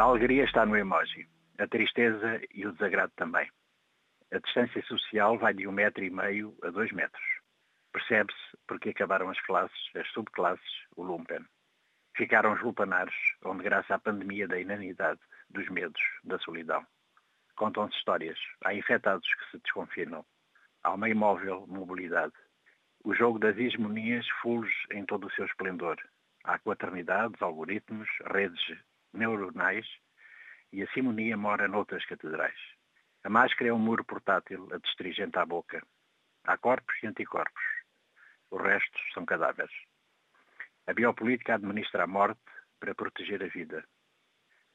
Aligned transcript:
A 0.00 0.04
alegria 0.04 0.44
está 0.44 0.64
no 0.64 0.78
emoji, 0.78 1.28
a 1.58 1.66
tristeza 1.66 2.40
e 2.54 2.66
o 2.66 2.72
desagrado 2.72 3.12
também. 3.16 3.46
A 4.32 4.38
distância 4.38 4.82
social 4.84 5.36
vai 5.36 5.52
de 5.52 5.68
um 5.68 5.72
metro 5.72 6.02
e 6.02 6.08
meio 6.08 6.56
a 6.62 6.70
dois 6.70 6.90
metros. 6.90 7.22
Percebe-se 7.92 8.56
porque 8.66 8.88
acabaram 8.88 9.28
as 9.28 9.38
classes, 9.42 9.78
as 9.94 10.10
subclasses, 10.12 10.86
o 10.96 11.02
lumpen. 11.02 11.44
Ficaram 12.16 12.54
os 12.54 12.62
lupanares, 12.62 13.14
onde 13.44 13.62
graças 13.62 13.90
à 13.90 13.98
pandemia 13.98 14.48
da 14.48 14.58
inanidade, 14.58 15.20
dos 15.50 15.68
medos, 15.68 16.00
da 16.24 16.38
solidão. 16.38 16.82
Contam-se 17.54 17.94
histórias. 17.98 18.38
Há 18.64 18.72
infectados 18.72 19.28
que 19.28 19.50
se 19.50 19.58
desconfinam. 19.58 20.24
Há 20.82 20.94
uma 20.94 21.10
imóvel 21.10 21.66
mobilidade. 21.66 22.32
O 23.04 23.14
jogo 23.14 23.38
das 23.38 23.54
hegemonias 23.58 24.26
fulge 24.40 24.74
em 24.92 25.04
todo 25.04 25.26
o 25.26 25.32
seu 25.32 25.44
esplendor. 25.44 25.98
Há 26.44 26.58
quaternidades, 26.58 27.42
algoritmos, 27.42 28.08
redes 28.32 28.64
neuronais 29.12 29.86
e 30.72 30.82
a 30.82 30.90
simonia 30.92 31.36
mora 31.36 31.68
noutras 31.68 32.04
catedrais. 32.06 32.58
A 33.24 33.28
máscara 33.28 33.70
é 33.70 33.72
um 33.72 33.78
muro 33.78 34.04
portátil, 34.04 34.68
a 34.72 34.78
destringente 34.78 35.38
à 35.38 35.44
boca. 35.44 35.82
Há 36.44 36.56
corpos 36.56 36.94
e 37.02 37.06
anticorpos. 37.06 37.62
Os 38.50 38.62
restos 38.62 39.02
são 39.12 39.26
cadáveres. 39.26 39.72
A 40.86 40.94
biopolítica 40.94 41.54
administra 41.54 42.04
a 42.04 42.06
morte 42.06 42.40
para 42.78 42.94
proteger 42.94 43.42
a 43.42 43.48
vida. 43.48 43.84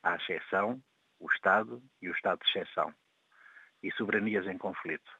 Há 0.03 0.15
exceção, 0.15 0.81
o 1.19 1.31
Estado 1.31 1.81
e 2.01 2.09
o 2.09 2.13
Estado 2.13 2.39
de 2.39 2.49
exceção. 2.49 2.93
E 3.81 3.91
soberanias 3.93 4.45
em 4.45 4.57
conflito. 4.57 5.11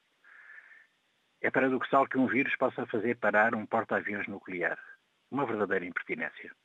É 1.42 1.50
paradoxal 1.52 2.08
que 2.08 2.18
um 2.18 2.28
vírus 2.28 2.56
possa 2.56 2.86
fazer 2.86 3.18
parar 3.18 3.56
um 3.56 3.66
porta-aviões 3.66 4.28
nuclear. 4.28 4.80
Uma 5.32 5.46
verdadeira 5.46 5.86
impertinência. 5.86 6.56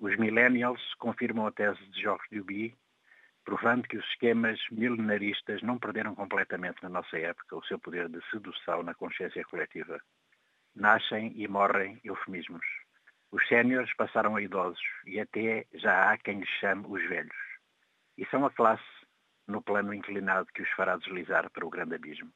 Os 0.00 0.16
millennials 0.16 0.80
confirmam 0.94 1.48
a 1.48 1.50
tese 1.50 1.84
de 1.90 2.02
Jorge 2.02 2.24
Duby, 2.30 2.78
provando 3.44 3.88
que 3.88 3.96
os 3.96 4.04
esquemas 4.10 4.60
milenaristas 4.70 5.60
não 5.60 5.76
perderam 5.76 6.14
completamente 6.14 6.80
na 6.84 6.88
nossa 6.88 7.18
época 7.18 7.56
o 7.56 7.64
seu 7.64 7.80
poder 7.80 8.08
de 8.08 8.20
sedução 8.30 8.84
na 8.84 8.94
consciência 8.94 9.44
coletiva. 9.46 10.00
Nascem 10.76 11.32
e 11.34 11.48
morrem 11.48 12.00
eufemismos. 12.04 12.64
Os 13.32 13.44
séniores 13.48 13.92
passaram 13.96 14.36
a 14.36 14.40
idosos 14.40 14.80
e 15.04 15.18
até 15.18 15.66
já 15.74 16.12
há 16.12 16.16
quem 16.16 16.38
lhes 16.38 16.48
chame 16.60 16.84
os 16.86 17.02
velhos. 17.08 17.36
E 18.16 18.24
são 18.26 18.46
a 18.46 18.50
classe 18.52 18.84
no 19.48 19.60
plano 19.60 19.92
inclinado 19.92 20.46
que 20.54 20.62
os 20.62 20.70
fará 20.76 20.96
deslizar 20.96 21.50
para 21.50 21.66
o 21.66 21.70
grande 21.70 21.96
abismo. 21.96 22.32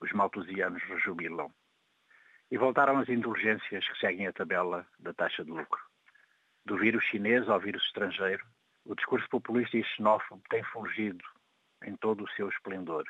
Os 0.00 0.10
maltusianos 0.12 0.82
rejubilam. 0.84 1.52
E 2.50 2.56
voltaram 2.56 2.98
as 2.98 3.10
indulgências 3.10 3.86
que 3.86 3.98
seguem 3.98 4.26
a 4.26 4.32
tabela 4.32 4.86
da 4.98 5.12
taxa 5.12 5.44
de 5.44 5.50
lucro 5.50 5.91
do 6.64 6.76
vírus 6.76 7.04
chinês 7.04 7.48
ao 7.48 7.60
vírus 7.60 7.82
estrangeiro, 7.84 8.44
o 8.84 8.94
discurso 8.94 9.28
populista 9.28 9.76
e 9.76 9.84
xenófobo 9.84 10.42
tem 10.48 10.62
fulgido 10.64 11.24
em 11.84 11.96
todo 11.96 12.24
o 12.24 12.30
seu 12.30 12.48
esplendor. 12.48 13.04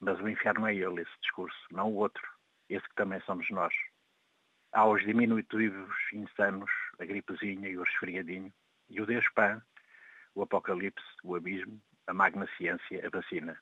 Mas 0.00 0.20
o 0.20 0.28
inferno 0.28 0.66
é 0.66 0.74
ele, 0.74 1.02
esse 1.02 1.20
discurso, 1.22 1.58
não 1.70 1.90
o 1.90 1.96
outro, 1.96 2.26
esse 2.68 2.86
que 2.88 2.94
também 2.94 3.20
somos 3.20 3.48
nós. 3.50 3.72
Há 4.72 4.86
os 4.86 5.02
diminutivos 5.04 5.94
insanos, 6.12 6.70
a 6.98 7.04
gripezinha 7.04 7.68
e 7.68 7.78
o 7.78 7.82
resfriadinho, 7.82 8.52
e 8.88 9.00
o 9.00 9.06
Deus 9.06 9.26
Pan, 9.34 9.62
o 10.34 10.42
apocalipse, 10.42 11.06
o 11.24 11.34
abismo, 11.34 11.80
a 12.06 12.12
magna 12.12 12.46
ciência, 12.56 13.04
a 13.06 13.10
vacina. 13.10 13.58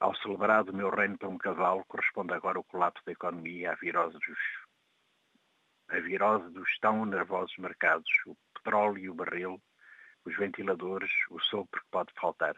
Ao 0.00 0.14
celebrado 0.16 0.72
meu 0.72 0.90
reino 0.90 1.18
para 1.18 1.28
um 1.28 1.38
cavalo 1.38 1.84
corresponde 1.86 2.32
agora 2.32 2.58
o 2.58 2.64
colapso 2.64 3.04
da 3.04 3.12
economia 3.12 3.72
à 3.72 3.74
virose 3.74 4.14
dos 4.14 4.38
a 5.90 5.98
virose 6.00 6.48
dos 6.52 6.78
tão 6.78 7.04
nervosos 7.04 7.56
mercados, 7.58 8.10
o 8.26 8.36
petróleo 8.54 8.98
e 8.98 9.10
o 9.10 9.14
barril, 9.14 9.60
os 10.24 10.36
ventiladores, 10.36 11.10
o 11.30 11.40
sopro 11.40 11.80
que 11.80 11.90
pode 11.90 12.12
faltar. 12.14 12.54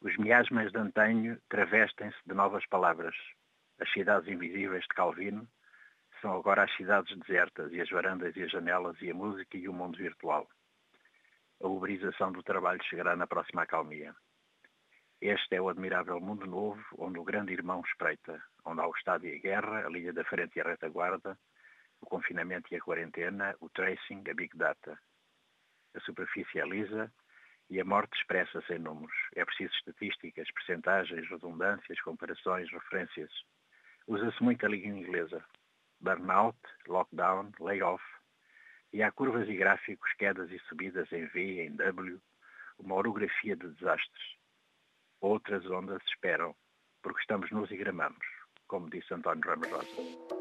Os 0.00 0.16
miasmas 0.16 0.72
de 0.72 0.78
antanho 0.78 1.40
travestem-se 1.48 2.16
de 2.24 2.34
novas 2.34 2.64
palavras. 2.66 3.14
As 3.80 3.90
cidades 3.92 4.28
invisíveis 4.28 4.82
de 4.82 4.88
Calvino 4.88 5.46
são 6.20 6.36
agora 6.36 6.64
as 6.64 6.76
cidades 6.76 7.16
desertas 7.18 7.72
e 7.72 7.80
as 7.80 7.90
varandas 7.90 8.34
e 8.36 8.42
as 8.42 8.50
janelas 8.50 8.96
e 9.02 9.10
a 9.10 9.14
música 9.14 9.56
e 9.56 9.68
o 9.68 9.72
mundo 9.72 9.98
virtual. 9.98 10.48
A 11.62 11.66
uberização 11.66 12.32
do 12.32 12.42
trabalho 12.42 12.82
chegará 12.84 13.16
na 13.16 13.26
próxima 13.26 13.62
acalmia. 13.62 14.14
Este 15.20 15.56
é 15.56 15.60
o 15.60 15.68
admirável 15.68 16.20
mundo 16.20 16.46
novo 16.46 16.82
onde 16.96 17.18
o 17.18 17.24
grande 17.24 17.52
irmão 17.52 17.82
espreita, 17.84 18.40
onde 18.64 18.80
há 18.80 18.86
o 18.86 18.94
Estado 18.94 19.26
e 19.26 19.34
a 19.34 19.38
guerra, 19.38 19.84
a 19.84 19.88
linha 19.90 20.12
da 20.12 20.24
frente 20.24 20.56
e 20.56 20.60
a 20.60 20.64
retaguarda, 20.64 21.36
o 22.00 22.06
confinamento 22.06 22.72
e 22.72 22.76
a 22.76 22.80
quarentena, 22.80 23.54
o 23.60 23.68
tracing, 23.70 24.22
a 24.30 24.34
big 24.34 24.56
data. 24.56 24.98
A 25.94 26.00
superfície 26.00 26.60
é 26.60 26.66
lisa 26.66 27.12
e 27.70 27.80
a 27.80 27.84
morte 27.84 28.16
expressa-se 28.18 28.72
em 28.72 28.78
números. 28.78 29.16
É 29.34 29.44
preciso 29.44 29.74
estatísticas, 29.74 30.50
percentagens, 30.52 31.28
redundâncias, 31.28 32.00
comparações, 32.00 32.70
referências. 32.70 33.30
Usa-se 34.06 34.42
muito 34.42 34.64
a 34.64 34.68
língua 34.68 34.88
inglesa. 34.88 35.44
Burnout, 36.00 36.58
lockdown, 36.86 37.52
layoff. 37.60 38.02
E 38.92 39.02
há 39.02 39.12
curvas 39.12 39.48
e 39.48 39.56
gráficos, 39.56 40.10
quedas 40.14 40.50
e 40.50 40.58
subidas 40.60 41.10
em 41.12 41.26
V, 41.26 41.66
em 41.66 41.76
W, 41.76 42.20
uma 42.78 42.94
orografia 42.94 43.54
de 43.54 43.68
desastres. 43.68 44.38
Outras 45.20 45.66
ondas 45.66 46.02
esperam, 46.06 46.54
porque 47.02 47.20
estamos 47.20 47.50
nos 47.50 47.70
e 47.70 47.76
gramamos, 47.76 48.26
como 48.66 48.88
disse 48.88 49.12
António 49.12 49.44
Ramos 49.44 49.68
Rosa. 49.68 50.37